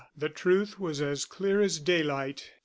[0.17, 2.43] The truth was as clear as daylight.